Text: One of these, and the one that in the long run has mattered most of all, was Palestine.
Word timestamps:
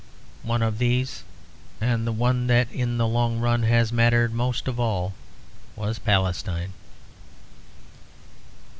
One 0.41 0.63
of 0.63 0.79
these, 0.79 1.21
and 1.79 2.07
the 2.07 2.11
one 2.11 2.47
that 2.47 2.71
in 2.71 2.97
the 2.97 3.05
long 3.07 3.37
run 3.39 3.61
has 3.61 3.93
mattered 3.93 4.33
most 4.33 4.67
of 4.67 4.79
all, 4.79 5.13
was 5.75 5.99
Palestine. 5.99 6.73